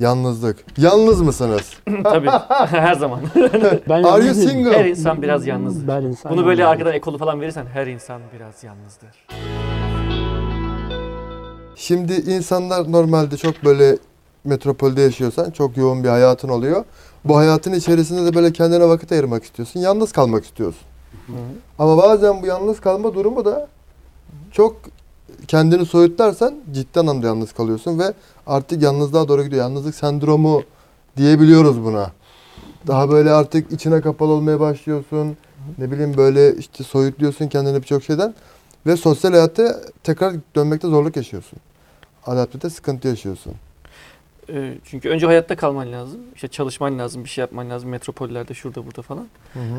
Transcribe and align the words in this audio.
Yalnızlık. 0.00 0.56
Yalnız 0.78 1.20
mısınız? 1.20 1.70
Tabii. 2.04 2.30
Her 2.70 2.94
zaman. 2.94 3.20
Ben 3.88 4.02
Are 4.02 4.24
you 4.24 4.34
single? 4.34 4.78
her 4.78 4.84
insan 4.84 5.22
biraz 5.22 5.46
yalnızdır. 5.46 5.88
Ben 5.88 6.02
insan 6.02 6.32
Bunu 6.32 6.46
böyle 6.46 6.66
arkadan 6.66 6.92
ekolu 6.92 7.18
falan 7.18 7.40
verirsen 7.40 7.66
her 7.66 7.86
insan 7.86 8.20
biraz 8.34 8.64
yalnızdır. 8.64 9.26
Şimdi 11.76 12.12
insanlar 12.12 12.92
normalde 12.92 13.36
çok 13.36 13.64
böyle 13.64 13.98
metropolde 14.44 15.00
yaşıyorsan 15.02 15.50
çok 15.50 15.76
yoğun 15.76 16.04
bir 16.04 16.08
hayatın 16.08 16.48
oluyor. 16.48 16.84
Bu 17.24 17.36
hayatın 17.36 17.72
içerisinde 17.72 18.32
de 18.32 18.34
böyle 18.34 18.52
kendine 18.52 18.88
vakit 18.88 19.12
ayırmak 19.12 19.44
istiyorsun. 19.44 19.80
Yalnız 19.80 20.12
kalmak 20.12 20.44
istiyorsun. 20.44 20.82
Ama 21.78 21.96
bazen 21.96 22.42
bu 22.42 22.46
yalnız 22.46 22.80
kalma 22.80 23.14
durumu 23.14 23.44
da 23.44 23.68
çok 24.52 24.76
kendini 25.48 25.86
soyutlarsan 25.86 26.54
ciddi 26.72 27.00
anlamda 27.00 27.26
yalnız 27.26 27.52
kalıyorsun 27.52 27.98
ve 27.98 28.12
artık 28.46 28.82
yalnızlığa 28.82 29.28
doğru 29.28 29.44
gidiyor. 29.44 29.62
Yalnızlık 29.62 29.94
sendromu 29.94 30.62
diyebiliyoruz 31.16 31.84
buna. 31.84 32.10
Daha 32.86 33.10
böyle 33.10 33.30
artık 33.30 33.72
içine 33.72 34.00
kapalı 34.00 34.32
olmaya 34.32 34.60
başlıyorsun. 34.60 35.36
Ne 35.78 35.90
bileyim 35.90 36.16
böyle 36.16 36.56
işte 36.56 36.84
soyutluyorsun 36.84 37.48
kendini 37.48 37.76
birçok 37.76 38.02
şeyden. 38.02 38.34
Ve 38.86 38.96
sosyal 38.96 39.30
hayatta 39.32 39.80
tekrar 40.04 40.34
dönmekte 40.54 40.88
zorluk 40.88 41.16
yaşıyorsun. 41.16 41.58
Adaptede 42.26 42.70
sıkıntı 42.70 43.08
yaşıyorsun. 43.08 43.52
Ee, 44.52 44.74
Çünkü 44.84 45.08
önce 45.08 45.26
hayatta 45.26 45.56
kalman 45.56 45.92
lazım. 45.92 46.20
İşte 46.34 46.48
çalışman 46.48 46.98
lazım, 46.98 47.24
bir 47.24 47.28
şey 47.28 47.42
yapman 47.42 47.70
lazım. 47.70 47.90
Metropollerde 47.90 48.54
şurada 48.54 48.86
burada 48.86 49.02
falan. 49.02 49.26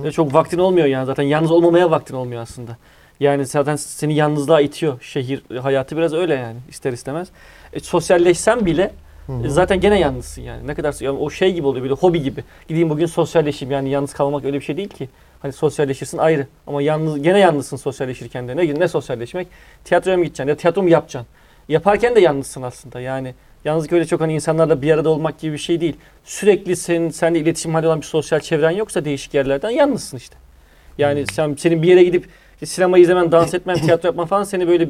Ve 0.04 0.12
çok 0.12 0.34
vaktin 0.34 0.58
olmuyor 0.58 0.88
yani 0.88 1.06
zaten. 1.06 1.24
Yalnız 1.24 1.52
olmamaya 1.52 1.92
vaktin 1.92 2.16
olmuyor 2.16 2.42
aslında. 2.42 2.78
Yani 3.22 3.46
zaten 3.46 3.76
seni 3.76 4.14
yalnızlığa 4.16 4.62
itiyor. 4.62 5.02
Şehir 5.02 5.44
hayatı 5.62 5.98
biraz 5.98 6.14
öyle 6.14 6.34
yani 6.34 6.58
ister 6.70 6.94
istemez. 6.94 7.28
E, 7.74 7.80
sosyalleşsen 7.80 8.66
bile 8.66 8.92
Hı 9.28 9.34
e, 9.46 9.50
zaten 9.50 9.80
gene 9.80 10.00
yalnızsın 10.00 10.42
yani. 10.42 10.68
Ne 10.68 10.76
kadar 10.76 10.96
yani 11.00 11.18
o 11.20 11.30
şey 11.30 11.54
gibi 11.54 11.68
oluyor 11.68 11.84
böyle 11.84 11.94
hobi 11.94 12.22
gibi. 12.22 12.44
Gideyim 12.68 12.90
bugün 12.90 13.06
sosyalleşeyim 13.06 13.72
yani 13.72 13.90
yalnız 13.90 14.14
kalmak 14.14 14.46
öyle 14.46 14.60
bir 14.60 14.64
şey 14.64 14.78
değil 14.78 14.90
ki. 14.90 15.10
Hani 15.42 15.54
sosyalleşirsin 15.54 16.18
ayrı 16.18 16.48
ama 16.68 16.82
yalnız 16.82 17.22
gene 17.22 17.40
yalnızsın 17.40 17.78
sosyalleşirken 17.78 18.48
de. 18.48 18.58
Ne, 18.58 18.80
ne 18.80 18.88
sosyalleşmek? 18.88 19.48
Tiyatroya 19.86 20.18
mı 20.18 20.24
gideceksin 20.24 20.50
ya 20.50 20.58
tiyatro 20.58 20.84
mu 20.84 20.90
yapacaksın? 20.90 21.28
Yaparken 21.70 22.16
de 22.16 22.20
yalnızsın 22.20 22.62
aslında 22.62 23.00
yani. 23.02 23.34
Yalnızlık 23.66 23.94
öyle 23.94 24.06
çok 24.06 24.22
hani 24.22 24.34
insanlarla 24.34 24.82
bir 24.82 24.92
arada 24.92 25.10
olmak 25.10 25.40
gibi 25.40 25.54
bir 25.54 25.58
şey 25.58 25.82
değil. 25.82 25.96
Sürekli 26.24 26.76
senin 26.76 27.10
seninle 27.10 27.40
iletişim 27.40 27.74
halinde 27.74 27.88
olan 27.88 28.02
bir 28.02 28.06
sosyal 28.06 28.40
çevren 28.40 28.72
yoksa 28.72 29.06
değişik 29.06 29.34
yerlerden 29.34 29.70
yalnızsın 29.70 30.18
işte. 30.18 30.36
Yani 30.98 31.26
sen 31.34 31.56
senin 31.60 31.82
bir 31.82 31.88
yere 31.88 32.04
gidip 32.04 32.28
işte 32.62 32.66
sinema 32.66 32.98
izlemen, 32.98 33.32
dans 33.32 33.54
etmen, 33.54 33.76
tiyatro 33.76 34.08
yapman 34.08 34.26
falan 34.26 34.44
seni 34.44 34.68
böyle 34.68 34.90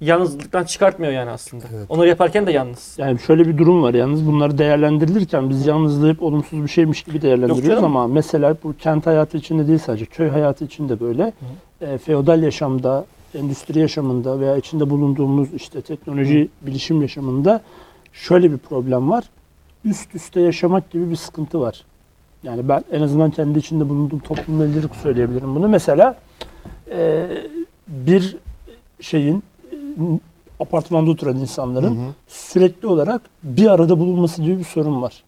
yalnızlıktan 0.00 0.64
çıkartmıyor 0.64 1.12
yani 1.12 1.30
aslında. 1.30 1.64
Evet. 1.76 1.86
Onları 1.88 2.08
yaparken 2.08 2.46
de 2.46 2.52
yalnız. 2.52 2.94
Yani 2.98 3.18
şöyle 3.18 3.48
bir 3.48 3.58
durum 3.58 3.82
var 3.82 3.94
yalnız 3.94 4.26
bunları 4.26 4.58
değerlendirilirken 4.58 5.50
biz 5.50 5.66
yalnızlığı 5.66 6.10
hep 6.10 6.22
olumsuz 6.22 6.62
bir 6.62 6.68
şeymiş 6.68 7.02
gibi 7.02 7.22
değerlendiriyoruz 7.22 7.84
ama 7.84 8.06
mesela 8.06 8.56
bu 8.64 8.76
kent 8.76 9.06
hayatı 9.06 9.36
içinde 9.36 9.68
değil 9.68 9.78
sadece 9.78 10.04
köy 10.04 10.28
hayatı 10.28 10.64
içinde 10.64 11.00
böyle 11.00 11.32
e, 11.80 11.98
feodal 11.98 12.42
yaşamda, 12.42 13.04
endüstri 13.34 13.80
yaşamında 13.80 14.40
veya 14.40 14.56
içinde 14.56 14.90
bulunduğumuz 14.90 15.54
işte 15.54 15.80
teknoloji, 15.80 16.48
bilişim 16.62 17.02
yaşamında 17.02 17.60
şöyle 18.12 18.52
bir 18.52 18.58
problem 18.58 19.10
var. 19.10 19.24
Üst 19.84 20.14
üste 20.14 20.40
yaşamak 20.40 20.90
gibi 20.90 21.10
bir 21.10 21.16
sıkıntı 21.16 21.60
var. 21.60 21.84
Yani 22.42 22.68
ben 22.68 22.84
en 22.92 23.02
azından 23.02 23.30
kendi 23.30 23.58
içinde 23.58 23.88
bulunduğum 23.88 24.18
toplumla 24.18 24.66
ilgili 24.66 24.86
söyleyebilirim 25.02 25.54
bunu. 25.54 25.68
Mesela 25.68 26.16
e, 26.90 27.28
bir 27.88 28.36
şeyin 29.00 29.42
apartmanda 30.60 31.10
oturan 31.10 31.36
insanların 31.36 31.96
Hı 31.96 32.00
hı. 32.00 32.12
sürekli 32.28 32.88
olarak 32.88 33.22
bir 33.42 33.66
arada 33.66 33.98
bulunması 33.98 34.42
gibi 34.42 34.58
bir 34.58 34.64
sorun 34.64 35.02
var. 35.02 35.22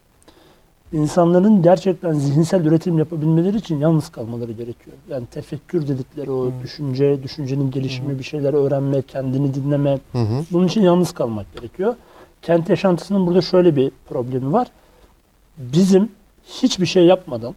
İnsanların 0.93 1.63
gerçekten 1.63 2.13
zihinsel 2.13 2.65
üretim 2.65 2.99
yapabilmeleri 2.99 3.57
için 3.57 3.79
yalnız 3.79 4.09
kalmaları 4.09 4.53
gerekiyor. 4.53 4.97
Yani 5.11 5.27
tefekkür 5.27 5.89
dedikleri 5.89 6.31
o 6.31 6.53
düşünce, 6.63 7.23
düşüncenin 7.23 7.71
gelişimi, 7.71 8.19
bir 8.19 8.25
şeyler 8.25 8.55
öğrenme, 8.55 9.03
kendini 9.03 9.55
dinleme. 9.55 9.99
Hı 10.13 10.19
hı. 10.19 10.45
Bunun 10.51 10.67
için 10.67 10.83
yalnız 10.83 11.13
kalmak 11.13 11.55
gerekiyor. 11.57 11.95
Kent 12.43 12.69
yaşantısının 12.69 13.27
burada 13.27 13.41
şöyle 13.41 13.77
bir 13.77 13.93
problemi 14.09 14.53
var. 14.53 14.69
Bizim 15.59 16.09
hiçbir 16.45 16.87
şey 16.87 17.05
yapmadan, 17.05 17.55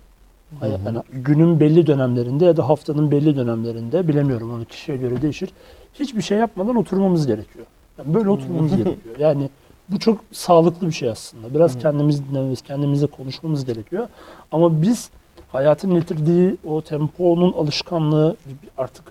yani 0.62 0.98
günün 1.14 1.60
belli 1.60 1.88
dönemlerinde 1.88 2.46
ya 2.46 2.58
da 2.58 2.70
haftanın 2.70 3.12
belli 3.12 3.36
dönemlerinde, 3.36 4.08
bilemiyorum 4.08 4.54
onu 4.54 4.66
kişiye 4.66 4.98
göre 4.98 5.22
değişir. 5.22 5.50
Hiçbir 5.94 6.22
şey 6.22 6.38
yapmadan 6.38 6.76
oturmamız 6.76 7.28
gerekiyor. 7.28 7.66
Yani 7.98 8.14
böyle 8.14 8.30
oturmamız 8.30 8.72
gerekiyor. 8.72 9.16
Yani 9.20 9.50
bu 9.90 10.00
çok 10.00 10.20
sağlıklı 10.32 10.88
bir 10.88 10.92
şey 10.92 11.10
aslında. 11.10 11.54
Biraz 11.54 11.80
kendimizi 11.80 12.30
dinlememiz, 12.30 12.62
kendimize 12.62 13.08
konuşmamız 13.08 13.66
gerekiyor. 13.66 14.08
Ama 14.52 14.82
biz 14.82 15.10
hayatın 15.52 15.94
getirdiği 15.94 16.58
o 16.66 16.82
temponun 16.82 17.54
alışkanlığı 17.54 18.36
artık 18.78 19.04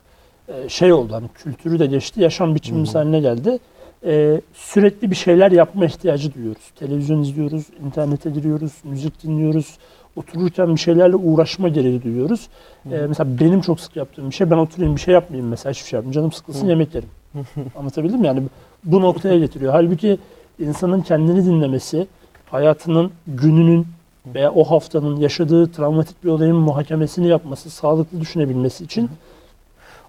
e, 0.49 0.69
şey 0.69 0.93
oldu 0.93 1.13
hani 1.13 1.29
kültürü 1.35 1.79
de 1.79 1.87
geçti, 1.87 2.21
yaşam 2.21 2.55
biçimimiz 2.55 2.95
haline 2.95 3.21
geldi. 3.21 3.59
E, 4.05 4.41
sürekli 4.55 5.11
bir 5.11 5.17
şeyler 5.17 5.51
yapma 5.51 5.85
ihtiyacı 5.85 6.35
duyuyoruz. 6.35 6.71
Televizyon 6.77 7.23
izliyoruz, 7.23 7.65
internete 7.87 8.31
giriyoruz, 8.31 8.73
müzik 8.85 9.23
dinliyoruz. 9.23 9.79
Otururken 10.21 10.75
bir 10.75 10.81
şeylerle 10.81 11.17
uğraşma 11.17 11.69
gereği 11.69 12.03
duyuyoruz. 12.03 12.49
E, 12.93 12.97
mesela 13.09 13.41
benim 13.41 13.61
çok 13.61 13.81
sık 13.81 13.97
yaptığım 13.97 14.31
bir 14.31 14.35
şey, 14.35 14.51
ben 14.51 14.57
oturayım 14.57 14.97
bir 14.97 15.01
şey 15.01 15.15
yapmayayım 15.15 15.51
mesela 15.51 15.73
hiçbir 15.73 15.89
şey 15.89 15.97
yapmayayım. 15.97 16.13
Canım 16.13 16.33
sıkılsın 16.33 16.67
yemek 16.69 16.95
yerim. 16.95 17.09
Anlatabildim 17.79 18.21
mi? 18.21 18.27
Yani 18.27 18.43
bu 18.85 19.01
noktaya 19.01 19.39
getiriyor. 19.39 19.73
Halbuki 19.73 20.19
insanın 20.59 21.01
kendini 21.03 21.45
dinlemesi, 21.45 22.07
hayatının, 22.51 23.11
gününün 23.27 23.87
veya 24.35 24.53
o 24.53 24.65
haftanın 24.65 25.17
yaşadığı 25.17 25.73
travmatik 25.73 26.25
bir 26.25 26.29
olayın 26.29 26.57
muhakemesini 26.57 27.29
yapması, 27.29 27.71
sağlıklı 27.71 28.21
düşünebilmesi 28.21 28.85
için 28.85 29.11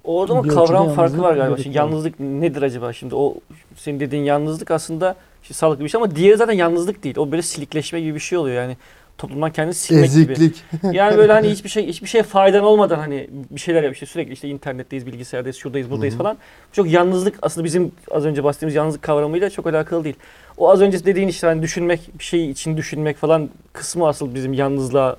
O 0.04 0.28
zaman 0.28 0.44
Bir 0.44 0.50
ölçüde 0.50 0.66
kavram 0.66 0.90
farkı 0.90 1.22
var 1.22 1.36
galiba. 1.36 1.58
Şimdi 1.58 1.78
yalnızlık 1.78 2.20
nedir 2.20 2.62
acaba? 2.62 2.94
Şimdi 2.94 3.16
o 3.16 3.36
senin 3.76 4.00
dediğin 4.00 4.24
yalnızlık 4.24 4.72
aslında 4.72 5.16
işte 5.44 5.54
sağlıklı 5.54 5.84
bir 5.84 5.90
şey 5.90 6.02
ama 6.02 6.16
diğeri 6.16 6.38
zaten 6.38 6.54
yalnızlık 6.54 7.04
değil. 7.04 7.18
O 7.18 7.32
böyle 7.32 7.42
silikleşme 7.42 8.02
gibi 8.02 8.16
bir 8.16 8.20
şey 8.20 8.38
oluyor 8.38 8.56
yani. 8.56 8.78
Toplumdan 9.22 9.52
kendini 9.52 9.74
silmek 9.74 10.12
gibi. 10.12 10.32
Eziklik. 10.32 10.64
Yani 10.92 11.18
böyle 11.18 11.34
hani 11.34 11.50
hiçbir 11.50 11.70
şey 11.70 11.88
hiçbir 11.88 12.08
şeye 12.08 12.24
faydan 12.24 12.64
olmadan 12.64 13.00
hani 13.00 13.30
bir 13.50 13.60
şeyler 13.60 13.84
yap 13.84 13.94
işte 13.94 14.06
sürekli 14.06 14.34
işte 14.34 14.48
internetteyiz, 14.48 15.06
bilgisayardayız, 15.06 15.58
şuradayız, 15.58 15.92
buradayız 15.92 16.18
falan. 16.18 16.38
Çok 16.72 16.92
yalnızlık 16.92 17.36
aslında 17.42 17.66
bizim 17.66 17.92
az 18.12 18.26
önce 18.26 18.44
bahsettiğimiz 18.44 18.76
yalnızlık 18.76 19.02
kavramıyla 19.02 19.50
çok 19.50 19.68
alakalı 19.68 20.04
değil. 20.04 20.16
O 20.58 20.70
az 20.70 20.82
önce 20.82 21.06
dediğin 21.06 21.28
işte 21.28 21.48
hani 21.48 21.62
düşünmek, 21.62 22.20
bir 22.20 22.24
şey 22.24 22.50
için 22.50 22.78
düşünmek 22.78 23.18
falan 23.18 23.50
kısmı 23.74 24.08
asıl 24.08 24.36
bizim 24.36 24.54
yalnızlığa 24.54 25.18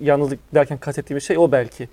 yalnızlık 0.00 0.54
derken 0.54 0.78
kastettiğimiz 0.78 1.24
şey 1.24 1.38
o 1.38 1.52
belki. 1.52 1.88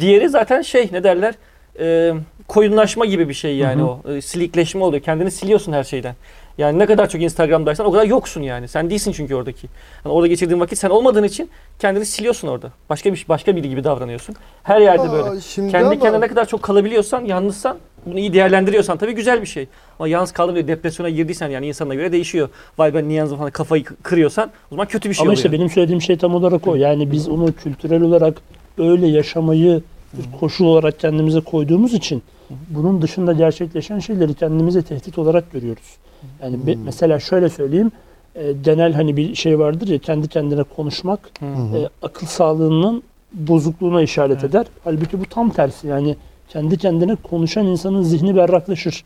Diğeri 0.00 0.28
zaten 0.28 0.62
şey 0.62 0.88
ne 0.92 1.04
derler? 1.04 1.34
Ee, 1.80 2.12
koyunlaşma 2.48 3.04
gibi 3.06 3.28
bir 3.28 3.34
şey 3.34 3.56
yani 3.56 3.82
Hı 3.82 3.84
hı. 3.84 3.88
o. 3.88 4.02
Ee, 4.12 4.20
silikleşme 4.20 4.84
oluyor. 4.84 5.02
Kendini 5.02 5.30
siliyorsun 5.30 5.72
her 5.72 5.84
şeyden. 5.84 6.14
Yani 6.58 6.78
ne 6.78 6.86
kadar 6.86 7.08
çok 7.08 7.22
Instagram'daysan 7.22 7.86
o 7.86 7.92
kadar 7.92 8.04
yoksun 8.04 8.42
yani. 8.42 8.68
Sen 8.68 8.90
değilsin 8.90 9.12
çünkü 9.12 9.34
oradaki. 9.34 9.68
Yani 10.04 10.12
orada 10.14 10.26
geçirdiğin 10.26 10.60
vakit 10.60 10.78
sen 10.78 10.90
olmadığın 10.90 11.22
için 11.24 11.50
kendini 11.78 12.06
siliyorsun 12.06 12.48
orada. 12.48 12.70
Başka 12.90 13.12
bir 13.12 13.24
başka 13.28 13.56
biri 13.56 13.68
gibi 13.68 13.84
davranıyorsun. 13.84 14.34
Her 14.62 14.80
yerde 14.80 15.12
böyle. 15.12 15.30
Aa, 15.30 15.40
şimdi 15.40 15.72
Kendi 15.72 15.86
ama- 15.86 15.98
kendine 15.98 16.20
ne 16.20 16.28
kadar 16.28 16.48
çok 16.48 16.62
kalabiliyorsan, 16.62 17.24
yalnızsan, 17.24 17.76
bunu 18.06 18.18
iyi 18.18 18.32
değerlendiriyorsan 18.32 18.98
tabii 18.98 19.12
güzel 19.12 19.40
bir 19.40 19.46
şey. 19.46 19.66
Ama 19.98 20.08
yalnız 20.08 20.32
kaldım 20.32 20.54
diye 20.54 20.68
depresyona 20.68 21.10
girdiysen 21.10 21.48
yani 21.48 21.66
insana 21.66 21.94
göre 21.94 22.12
değişiyor. 22.12 22.48
Vay 22.78 22.94
ben 22.94 23.08
niye 23.08 23.18
yalnızım 23.18 23.38
falan 23.38 23.50
kafayı 23.50 23.82
kı- 23.82 23.96
kırıyorsan 24.02 24.50
o 24.70 24.74
zaman 24.74 24.86
kötü 24.86 25.08
bir 25.08 25.14
şey 25.14 25.22
ama 25.22 25.28
oluyor. 25.28 25.36
işte 25.36 25.52
benim 25.52 25.70
söylediğim 25.70 26.02
şey 26.02 26.16
tam 26.18 26.34
olarak 26.34 26.66
o. 26.68 26.74
Yani 26.74 27.12
biz 27.12 27.28
onu 27.28 27.52
kültürel 27.52 28.02
olarak 28.02 28.34
öyle 28.78 29.06
yaşamayı 29.06 29.82
bir 30.12 30.38
koşul 30.40 30.64
olarak 30.66 30.98
kendimize 31.00 31.40
koyduğumuz 31.40 31.94
için 31.94 32.22
bunun 32.70 33.02
dışında 33.02 33.32
gerçekleşen 33.32 33.98
şeyleri 33.98 34.34
kendimize 34.34 34.82
tehdit 34.82 35.18
olarak 35.18 35.52
görüyoruz. 35.52 35.96
Yani 36.42 36.66
be- 36.66 36.76
mesela 36.84 37.20
şöyle 37.20 37.48
söyleyeyim. 37.48 37.92
e, 38.34 38.52
genel 38.52 38.92
hani 38.92 39.16
bir 39.16 39.34
şey 39.34 39.58
vardır 39.58 39.88
ya 39.88 39.98
kendi 39.98 40.28
kendine 40.28 40.62
konuşmak 40.62 41.20
hı. 41.40 41.76
e, 41.76 41.88
akıl 42.02 42.26
sağlığının 42.26 43.02
bozukluğuna 43.32 44.02
işaret 44.02 44.44
eder. 44.44 44.66
Halbuki 44.84 45.20
bu 45.20 45.26
tam 45.26 45.50
tersi. 45.50 45.86
Yani 45.86 46.16
kendi 46.48 46.76
kendine 46.76 47.14
konuşan 47.14 47.66
insanın 47.66 48.02
zihni 48.02 48.36
berraklaşır. 48.36 49.04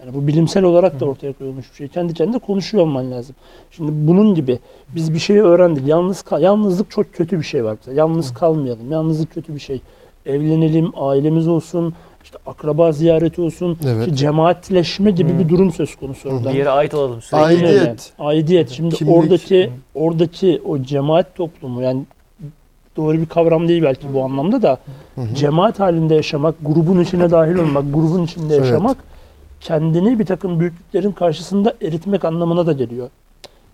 Yani 0.00 0.14
bu 0.14 0.26
bilimsel 0.26 0.64
olarak 0.64 1.00
da 1.00 1.04
ortaya 1.04 1.32
koyulmuş 1.32 1.70
bir 1.70 1.76
şey. 1.76 1.88
Kendi 1.88 2.14
kendine 2.14 2.38
konuşuyor 2.38 2.84
olman 2.84 3.10
lazım. 3.10 3.34
Şimdi 3.70 3.92
bunun 3.94 4.34
gibi 4.34 4.58
biz 4.94 5.14
bir 5.14 5.18
şeyi 5.18 5.42
öğrendik. 5.42 5.86
Yalnız 5.88 6.24
yalnızlık 6.40 6.90
çok 6.90 7.12
kötü 7.12 7.38
bir 7.38 7.44
şey 7.44 7.64
var. 7.64 7.76
Mesela 7.80 7.98
yalnız 7.98 8.34
kalmayalım. 8.34 8.92
Yalnızlık 8.92 9.34
kötü 9.34 9.54
bir 9.54 9.60
şey. 9.60 9.80
Evlenelim, 10.26 10.92
ailemiz 10.96 11.48
olsun, 11.48 11.94
işte 12.24 12.38
akraba 12.46 12.92
ziyareti 12.92 13.40
olsun, 13.40 13.78
Evet. 13.84 14.00
işte 14.06 14.16
cemaatleşme 14.16 15.10
gibi 15.10 15.38
bir 15.38 15.48
durum 15.48 15.72
söz 15.72 15.96
konusu 15.96 16.28
orada. 16.28 16.52
Bir 16.52 16.58
yere 16.58 16.70
ait 16.70 16.94
olalım 16.94 17.22
sürekli. 17.22 17.44
Aidiyet. 17.46 18.12
Aidiyet. 18.18 18.70
Şimdi 18.70 18.94
Kimlik. 18.94 19.16
oradaki 19.16 19.70
oradaki 19.94 20.62
o 20.66 20.82
cemaat 20.82 21.34
toplumu 21.34 21.82
yani 21.82 22.02
doğru 22.96 23.18
bir 23.18 23.26
kavram 23.26 23.68
değil 23.68 23.82
belki 23.82 24.14
bu 24.14 24.24
anlamda 24.24 24.62
da 24.62 24.78
cemaat 25.34 25.80
halinde 25.80 26.14
yaşamak, 26.14 26.54
grubun 26.62 27.00
içine 27.00 27.30
dahil 27.30 27.54
olmak, 27.56 27.94
grubun 27.94 28.24
içinde 28.24 28.54
Evet. 28.56 28.64
yaşamak 28.66 28.96
kendini 29.60 30.18
bir 30.18 30.26
takım 30.26 30.60
büyüklüklerin 30.60 31.12
karşısında 31.12 31.74
eritmek 31.82 32.24
anlamına 32.24 32.66
da 32.66 32.72
geliyor. 32.72 33.10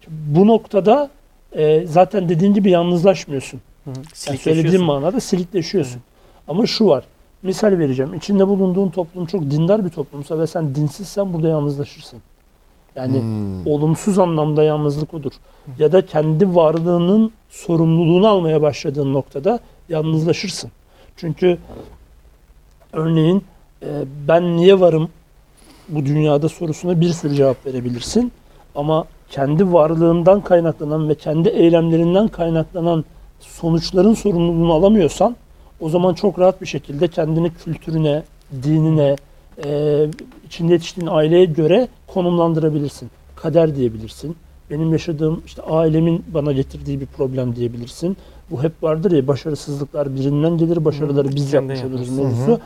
Bu 0.09 0.47
noktada 0.47 1.11
e, 1.53 1.87
zaten 1.87 2.29
dediğin 2.29 2.55
gibi 2.55 2.71
yalnızlaşmıyorsun. 2.71 3.61
Hı 3.85 3.91
hı. 3.91 3.95
Yani 4.29 4.39
söylediğim 4.39 4.83
manada 4.83 5.21
silikleşiyorsun. 5.21 6.01
Ama 6.49 6.67
şu 6.67 6.87
var. 6.87 7.05
Misal 7.43 7.79
vereceğim. 7.79 8.15
İçinde 8.15 8.49
bulunduğun 8.49 8.89
toplum 8.89 9.27
çok 9.27 9.43
dindar 9.51 9.85
bir 9.85 9.91
toplumsa 9.91 10.39
ve 10.39 10.47
sen 10.47 10.75
dinsizsen 10.75 11.33
burada 11.33 11.49
yalnızlaşırsın. 11.49 12.19
Yani 12.97 13.21
Hmm. 13.21 13.67
olumsuz 13.67 14.19
anlamda 14.19 14.63
yalnızlık 14.63 15.15
odur. 15.15 15.33
Ya 15.79 15.93
da 15.93 16.07
kendi 16.07 16.55
varlığının 16.55 17.33
sorumluluğunu 17.49 18.29
almaya 18.29 18.63
başladığın 18.63 19.15
noktada 19.15 19.59
yalnızlaşırsın. 19.89 20.71
Çünkü 21.17 21.59
örneğin 22.93 23.45
e, 23.83 23.89
ben 24.29 24.57
niye 24.57 24.81
varım 24.81 25.09
bu 25.89 26.07
dünyada 26.07 26.49
sorusuna 26.49 27.01
bir 27.01 27.09
sürü 27.09 27.35
cevap 27.35 27.67
verebilirsin. 27.67 28.33
Ama 28.75 29.05
kendi 29.31 29.73
varlığından 29.73 30.41
kaynaklanan 30.41 31.09
ve 31.09 31.15
kendi 31.15 31.49
eylemlerinden 31.49 32.29
kaynaklanan 32.29 33.05
sonuçların 33.41 34.15
sorumluluğunu 34.15 34.73
alamıyorsan 34.73 35.37
o 35.81 35.89
zaman 35.89 36.15
çok 36.15 36.39
rahat 36.39 36.61
bir 36.61 36.67
şekilde 36.67 37.09
kendini 37.09 37.55
kültürüne, 37.55 38.23
dinine, 38.63 39.17
e, 39.65 40.07
içinde 40.47 40.73
yetiştiğin 40.73 41.09
aileye 41.11 41.45
göre 41.45 41.89
konumlandırabilirsin. 42.07 43.11
Kader 43.37 43.77
diyebilirsin. 43.77 44.37
Benim 44.71 44.93
yaşadığım 44.93 45.43
işte 45.47 45.63
ailemin 45.63 46.25
bana 46.35 46.53
getirdiği 46.53 47.01
bir 47.01 47.07
problem 47.07 47.57
diyebilirsin. 47.57 48.17
Bu 48.51 48.63
hep 48.63 48.83
vardır 48.83 49.13
ya 49.13 49.27
başarısızlıklar 49.27 50.15
birinden 50.15 50.59
gelir, 50.59 50.85
başarıları 50.85 51.29
biz 51.29 51.53
yapmış 51.53 51.85
oluruz 51.85 52.11
mevzusu. 52.19 52.61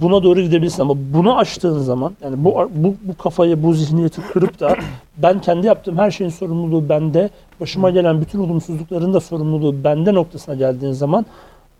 Buna 0.00 0.22
doğru 0.22 0.40
gidebilirsin 0.40 0.82
ama 0.82 0.94
bunu 1.14 1.38
aştığın 1.38 1.78
zaman 1.78 2.12
yani 2.24 2.44
bu 2.44 2.70
bu 2.74 2.94
bu 3.04 3.16
kafayı, 3.16 3.62
bu 3.62 3.74
zihniyeti 3.74 4.20
kırıp 4.32 4.60
da 4.60 4.76
ben 5.16 5.40
kendi 5.40 5.66
yaptığım 5.66 5.98
her 5.98 6.10
şeyin 6.10 6.30
sorumluluğu 6.30 6.88
bende, 6.88 7.30
başıma 7.60 7.90
gelen 7.90 8.20
bütün 8.20 8.38
olumsuzlukların 8.38 9.14
da 9.14 9.20
sorumluluğu 9.20 9.84
bende 9.84 10.14
noktasına 10.14 10.54
geldiğin 10.54 10.92
zaman 10.92 11.26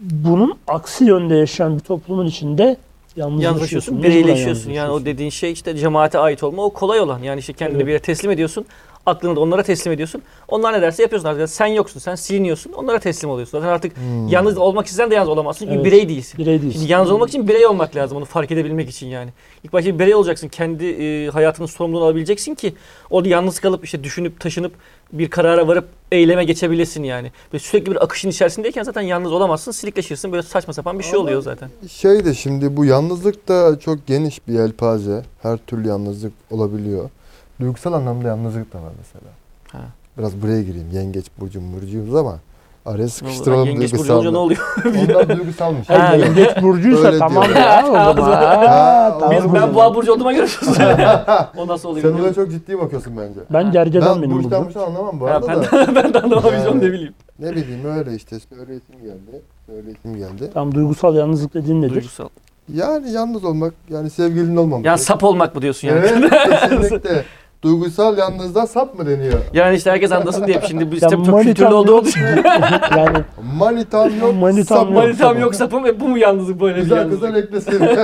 bunun 0.01 0.55
aksi 0.69 1.05
yönde 1.05 1.35
yaşayan 1.35 1.75
bir 1.75 1.81
toplumun 1.81 2.27
içinde 2.27 2.77
yalnızlaşıyorsun. 3.17 4.03
Bireyleşiyorsun. 4.03 4.71
Yani 4.71 4.91
o 4.91 5.05
dediğin 5.05 5.31
şey 5.31 5.53
işte 5.53 5.77
cemaate 5.77 6.19
ait 6.19 6.43
olma. 6.43 6.65
O 6.65 6.71
kolay 6.71 7.01
olan. 7.01 7.23
Yani 7.23 7.39
işte 7.39 7.53
kendini 7.53 7.77
Evet. 7.77 7.87
bir 7.87 7.93
yere 7.93 8.03
teslim 8.03 8.31
ediyorsun. 8.31 8.67
Aklını 9.07 9.37
da 9.37 9.41
onlara 9.41 9.63
teslim 9.63 9.93
ediyorsun. 9.93 10.23
Onlar 10.49 10.73
ne 10.73 10.83
derse 10.83 11.03
yapıyorsun 11.03 11.29
artık. 11.29 11.51
Sen 11.51 11.67
yoksun, 11.67 12.01
sen 12.01 12.15
siliniyorsun. 12.15 12.73
Onlara 12.73 12.99
teslim 12.99 13.31
oluyorsun. 13.31 13.59
Zaten 13.59 13.73
artık 13.73 13.97
Hmm. 13.97 14.29
yalnız 14.29 14.59
olmak 14.59 14.87
isteyen 14.87 15.11
de 15.11 15.15
yalnız 15.15 15.29
olamazsın. 15.29 15.65
Çünkü 15.65 15.75
Evet. 15.75 15.85
birey 15.87 16.09
değilsin. 16.09 16.39
birey 16.39 16.63
değilsin. 16.63 16.79
Şimdi 16.79 16.93
yalnız 16.93 17.11
olmak 17.11 17.29
için 17.29 17.49
birey 17.49 17.67
olmak 17.67 17.97
lazım. 17.97 18.17
Onu 18.19 18.25
fark 18.25 18.51
edebilmek 18.51 18.91
için 18.91 19.07
yani. 19.07 19.31
İlk 19.65 19.73
başta 19.73 19.95
bir 19.95 19.99
birey 19.99 20.15
olacaksın. 20.15 20.49
Kendi 20.49 20.85
e, 20.87 21.29
hayatının 21.31 21.67
sorumluluğunu 21.67 22.05
alabileceksin 22.05 22.55
ki 22.55 22.75
orada 23.11 23.29
yalnız 23.29 23.61
kalıp 23.61 23.85
işte 23.85 24.05
düşünüp 24.05 24.41
taşınıp 24.41 24.73
bir 25.13 25.31
karara 25.31 25.69
varıp 25.69 25.89
eyleme 26.13 26.45
geçebilesin 26.45 27.03
yani. 27.05 27.33
Ve 27.55 27.59
sürekli 27.59 27.91
bir 27.91 28.05
akışın 28.05 28.29
içerisindeyken 28.31 28.83
zaten 28.83 29.03
yalnız 29.03 29.33
olamazsın. 29.33 29.73
Silikleşirsin. 29.73 30.33
Böyle 30.33 30.43
saçma 30.43 30.73
sapan 30.73 30.99
bir 30.99 31.05
şey 31.05 31.13
Ama- 31.15 31.23
oluyor 31.23 31.43
zaten. 31.43 31.71
Şey 31.89 32.25
de 32.25 32.35
şimdi 32.35 32.77
bu 32.77 32.85
yalnızlık 32.85 33.49
da 33.49 33.79
çok 33.79 34.07
geniş 34.07 34.49
bir 34.49 34.53
yelpaze. 34.55 35.23
Her 35.43 35.57
türlü 35.59 35.89
yalnızlık 35.89 36.33
olabiliyor. 36.51 37.11
Duygusal 37.61 37.93
anlamda 37.93 38.29
yalnızlık 38.29 38.73
da 38.73 38.79
var 38.83 38.93
mesela. 38.99 39.33
Ha. 39.73 39.79
Biraz 40.19 40.43
buraya 40.43 40.63
gireyim. 40.63 40.87
Yengeç 40.93 41.27
burcu 41.41 41.61
murcuyuz 41.61 42.15
ama 42.15 42.39
araya 42.87 43.09
sıkıştıralım 43.09 43.67
Yengeç 43.69 43.93
burcu 43.93 44.15
olunca 44.15 44.33
duygusal. 44.33 44.33
ne 44.33 44.39
oluyor? 44.39 44.61
Onlar 45.25 45.39
duygusalmış. 45.39 45.91
Ha, 45.91 46.15
yengeç 46.17 46.63
burcuysa 46.63 47.07
Öyle 47.09 47.19
tamam 47.19 47.45
diyor. 47.45 47.57
ya 47.57 47.85
o 47.91 48.15
zaman. 48.15 48.67
Ha, 48.67 49.17
tamam 49.21 49.37
Biz, 49.37 49.45
o 49.45 49.55
ben 49.55 49.75
boğa 49.75 49.95
burcu 49.95 50.13
olduğuma 50.13 50.33
göre 50.33 50.47
o 51.57 51.67
nasıl 51.69 51.89
oluyor? 51.89 52.17
Sen 52.17 52.23
ona 52.25 52.33
çok 52.35 52.51
ciddi 52.51 52.79
bakıyorsun 52.79 53.13
bence. 53.17 53.41
Ben 53.51 53.73
gergedan 53.73 54.15
Ben 54.17 54.23
benim 54.23 54.37
burçtan 54.37 54.51
burcum. 54.51 54.65
burçtan 54.67 54.83
anlamam 54.87 55.21
bu 55.21 55.27
Ha, 55.27 55.31
arada 55.31 55.49
ben, 55.49 55.57
da. 55.63 55.95
ben 55.95 56.15
de 56.15 56.19
Yani. 56.57 56.79
ne 56.81 56.93
bileyim. 56.93 57.15
Ne 57.39 57.51
bileyim 57.51 57.85
öyle 57.85 58.15
işte 58.15 58.37
söyleyesim 58.41 58.95
geldi. 59.03 59.43
Söyleyesim 59.67 60.17
geldi. 60.17 60.51
Tam 60.55 60.75
duygusal 60.75 61.15
yalnızlık 61.17 61.55
dediğin 61.55 61.83
nedir? 61.83 61.95
Duygusal. 61.95 62.29
Yani 62.75 63.11
yalnız 63.11 63.45
olmak 63.45 63.75
yani 63.89 64.11
sevgilinin 64.11 64.57
olmamak. 64.57 64.87
Yani 64.87 64.99
sap 64.99 65.25
olmak 65.25 65.55
mı 65.55 65.63
diyorsun 65.63 65.89
yani? 65.89 65.99
Evet 66.07 66.31
kesinlikle. 66.71 67.25
Duygusal 67.63 68.19
yalnızlığa 68.19 68.67
sap 68.67 68.99
mı 68.99 69.07
deniyor? 69.07 69.41
Yani 69.53 69.77
işte 69.77 69.91
herkes 69.91 70.13
anlasın 70.13 70.47
diye 70.47 70.61
şimdi 70.69 70.87
bu 70.91 70.97
sistem 70.97 71.23
çok 71.25 71.43
kültürlü 71.43 71.75
olduğu 71.75 72.03
için. 72.03 72.21
yani 72.97 73.19
Manitam 73.59 74.21
yok, 74.21 74.35
Manitam 74.41 74.79
sapım. 74.79 74.95
yok. 74.95 75.03
Manitam 75.05 75.39
yok 75.41 75.55
sapım 75.55 75.85
ve 75.85 76.01
bu 76.01 76.09
mu 76.09 76.19
yalnızlık 76.19 76.61
böyle 76.61 76.77
bir 76.77 76.83
Güzel 76.83 76.97
yalnızlık? 76.97 77.21
kızlar 77.23 77.43
eklesin. 77.43 77.83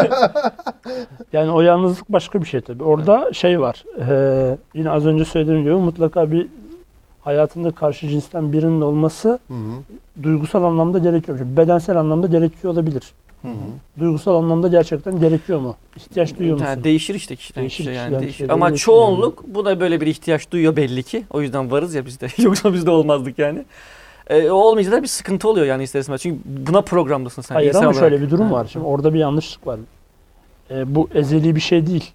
yani 1.33 1.51
o 1.51 1.61
yalnızlık 1.61 2.09
başka 2.09 2.41
bir 2.41 2.47
şey 2.47 2.61
tabii. 2.61 2.83
Orada 2.85 3.33
şey 3.33 3.61
var. 3.61 3.85
e, 4.11 4.57
yine 4.75 4.91
az 4.91 5.07
önce 5.07 5.25
söylediğim 5.25 5.63
gibi 5.63 5.75
mutlaka 5.75 6.31
bir 6.33 6.47
hayatında 7.21 7.71
karşı 7.71 8.09
cinsten 8.09 8.53
birinin 8.53 8.81
olması 8.81 9.29
Hı 9.29 9.55
hı. 9.55 10.23
duygusal 10.23 10.65
anlamda 10.65 10.99
gerekiyor. 10.99 11.39
Bedensel 11.43 11.97
anlamda 11.97 12.27
gerekiyor 12.27 12.73
olabilir. 12.73 13.03
Hı 13.43 13.49
hı. 13.49 14.01
Duygusal 14.01 14.35
anlamda 14.35 14.69
gerçekten 14.69 15.21
gerekiyor 15.21 15.59
mu? 15.61 15.77
İhtiyaç 15.97 16.39
duyuyor 16.39 16.57
musun? 16.57 16.67
Ha, 16.67 16.85
değişir 16.85 17.15
işte 17.15 17.37
kişiden 17.37 17.63
Değişir 17.63 17.77
kişiye 17.77 17.95
yani 17.95 18.05
kişiden 18.07 18.23
değişir. 18.23 18.49
Ama 18.49 18.75
çoğunluk 18.75 19.45
buna 19.47 19.81
böyle 19.81 20.01
bir 20.01 20.07
ihtiyaç 20.07 20.51
duyuyor 20.51 20.77
belli 20.77 21.03
ki. 21.03 21.25
O 21.31 21.43
yüzden 21.43 21.71
varız 21.71 21.95
ya 21.95 22.07
biz 22.07 22.21
de. 22.21 22.29
Yoksa 22.43 22.73
biz 22.75 22.87
de 22.87 22.91
olmazdık 22.91 23.39
yani. 23.39 23.65
O 24.31 24.53
olmayınca 24.53 24.93
da 24.93 25.03
bir 25.03 25.09
sıkıntı 25.09 25.49
oluyor 25.49 25.67
yani 25.67 25.83
ister 25.83 26.01
istemez. 26.01 26.21
Çünkü 26.23 26.41
buna 26.45 26.81
programlısın 26.81 27.43
sen. 27.43 27.55
Hayır 27.55 27.75
ama 27.75 27.85
olarak. 27.87 28.01
şöyle 28.01 28.21
bir 28.21 28.31
durum 28.31 28.47
Ha. 28.47 28.53
var. 28.53 28.69
Şimdi 28.73 28.87
orada 28.87 29.15
bir 29.15 29.19
yanlışlık 29.19 29.67
var. 29.67 29.79
E, 30.71 30.95
bu 30.95 31.09
ezeli 31.15 31.57
bir 31.57 31.61
şey 31.61 31.87
değil. 31.87 32.13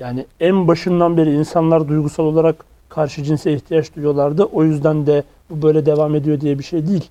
Yani 0.00 0.26
en 0.40 0.68
başından 0.68 1.16
beri 1.16 1.34
insanlar 1.34 1.88
duygusal 1.88 2.24
olarak 2.24 2.64
karşı 2.88 3.22
cinse 3.22 3.52
ihtiyaç 3.52 3.96
duyuyorlardı. 3.96 4.44
O 4.44 4.64
yüzden 4.64 5.06
de 5.06 5.22
bu 5.50 5.62
böyle 5.62 5.86
devam 5.86 6.14
ediyor 6.14 6.40
diye 6.40 6.58
bir 6.58 6.64
şey 6.64 6.86
değil. 6.86 7.04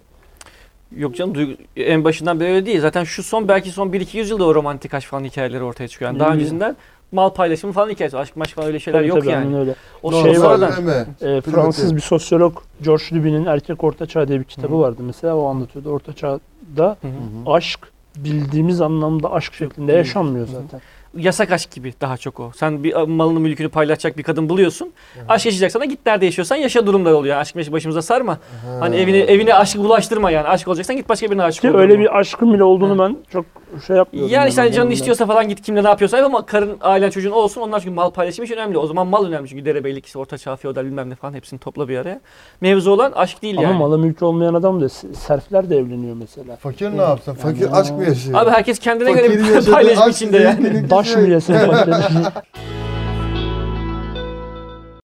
Yok 0.95 1.15
canım 1.15 1.33
duygu- 1.35 1.57
en 1.77 2.03
başından 2.03 2.39
beri 2.39 2.49
öyle 2.49 2.65
değil. 2.65 2.81
Zaten 2.81 3.03
şu 3.03 3.23
son 3.23 3.47
belki 3.47 3.71
son 3.71 3.93
1-2 3.93 4.17
yüzyılda 4.17 4.45
o 4.45 4.55
romantik 4.55 4.93
aşk 4.93 5.09
falan 5.09 5.23
hikayeleri 5.23 5.63
ortaya 5.63 5.87
çıkıyor. 5.87 6.11
Yani 6.11 6.19
daha 6.19 6.33
öncesinden 6.33 6.75
mal 7.11 7.29
paylaşımı 7.29 7.73
falan 7.73 7.89
hikayesi. 7.89 8.17
Aşk 8.17 8.35
maşk 8.35 8.55
falan 8.55 8.67
öyle 8.67 8.79
şeyler 8.79 8.99
Tabii 8.99 9.07
yok 9.09 9.19
tabii, 9.19 9.29
yani. 9.31 9.57
öyle. 9.57 9.75
O 10.03 10.11
Şey 10.11 10.21
şey 10.21 10.41
var. 10.41 10.55
sonradan. 10.57 11.05
E, 11.21 11.41
Fransız 11.41 11.95
bir 11.95 12.01
sosyolog 12.01 12.57
George 12.83 13.03
Duby'nin 13.11 13.45
Erkek 13.45 13.83
Orta 13.83 14.05
Çağ 14.05 14.27
diye 14.27 14.39
bir 14.39 14.43
kitabı 14.45 14.73
Hı. 14.75 14.79
vardı. 14.79 15.01
Mesela 15.03 15.35
o 15.35 15.45
anlatıyordu. 15.47 15.89
Orta 15.89 16.13
Çağ'da 16.13 16.85
Hı 17.01 17.07
hı. 17.07 17.11
Hı 17.11 17.49
hı. 17.49 17.53
aşk 17.53 17.79
bildiğimiz 18.15 18.81
anlamda 18.81 19.31
aşk 19.31 19.53
şeklinde 19.53 19.91
yaşanmıyor 19.93 20.47
zaten. 20.47 20.81
Yasak 21.17 21.51
aşk 21.51 21.71
gibi 21.71 21.93
daha 22.01 22.17
çok 22.17 22.39
o. 22.39 22.51
Sen 22.55 22.83
bir 22.83 22.93
malını 22.95 23.39
mülkünü 23.39 23.69
paylaşacak 23.69 24.17
bir 24.17 24.23
kadın 24.23 24.49
buluyorsun. 24.49 24.91
Aşk 25.29 25.45
yaşayacaksan 25.45 25.81
da 25.81 25.85
git 25.85 26.05
nerede 26.05 26.25
yaşıyorsan 26.25 26.55
yaşa 26.55 26.87
durumda 26.87 27.15
oluyor. 27.15 27.37
Aşk 27.37 27.55
başımıza 27.71 28.01
sarma. 28.01 28.33
Ha. 28.33 28.39
Hani 28.79 28.95
evine 28.95 29.17
evine 29.17 29.53
aşkı 29.53 29.79
bulaştırma 29.79 30.31
yani. 30.31 30.47
Aşk 30.47 30.67
olacaksan 30.67 30.95
git 30.95 31.09
başka 31.09 31.31
birine 31.31 31.43
aşık 31.43 31.65
ol. 31.65 31.69
öyle 31.77 31.99
bir 31.99 32.19
aşkın 32.19 32.53
bile 32.53 32.63
olduğunu 32.63 32.99
ben 32.99 33.17
çok 33.31 33.45
şey 33.87 33.95
yapmıyorum. 33.95 34.33
Yani 34.33 34.49
işte 34.49 34.61
hani 34.61 34.73
canın 34.73 34.91
istiyorsa 34.91 35.25
falan 35.25 35.49
git 35.49 35.61
kimle 35.61 35.83
ne 35.83 35.87
yapıyorsa 35.87 36.17
yap 36.17 36.25
ama 36.25 36.45
karın, 36.45 36.77
ailen, 36.81 37.09
çocuğun 37.09 37.31
olsun. 37.31 37.61
Onlar 37.61 37.79
çünkü 37.79 37.95
mal 37.95 38.09
paylaşımı 38.09 38.45
için 38.45 38.55
önemli. 38.55 38.77
O 38.77 38.87
zaman 38.87 39.07
mal 39.07 39.25
önemli 39.25 39.49
çünkü 39.49 39.65
derebeylik, 39.65 40.05
işte 40.05 40.19
orta 40.19 40.37
çağ, 40.37 40.55
feodal 40.55 40.85
bilmem 40.85 41.09
ne 41.09 41.15
falan 41.15 41.33
hepsini 41.33 41.59
topla 41.59 41.87
bir 41.89 41.97
araya. 41.97 42.21
Mevzu 42.61 42.91
olan 42.91 43.11
aşk 43.11 43.41
değil 43.41 43.57
Ama 43.57 43.67
yani. 43.67 43.77
malı 43.79 43.97
mülkü 43.97 44.25
olmayan 44.25 44.53
adam 44.53 44.81
da 44.81 44.89
serfler 44.89 45.69
de 45.69 45.77
evleniyor 45.77 46.15
mesela. 46.15 46.55
Fakir 46.55 46.97
ne 46.97 47.01
yapsın? 47.01 47.33
Fakir 47.33 47.61
Yani- 47.61 47.75
aşk 47.75 47.91
mı 47.91 48.03
yaşıyor? 48.05 48.39
Abi 48.39 48.49
herkes 48.49 48.79
kendine 48.79 49.11
göre 49.11 49.27
Fakirin 49.27 49.65
bir 49.65 49.71
paylaşım 49.71 50.09
içinde 50.09 50.37
yani. 50.37 50.89
Zevkini 51.07 51.15
Daş 51.15 51.15
mı 51.15 51.21
kişi- 51.21 51.31
yesin 51.31 51.53
fakir? 51.53 51.93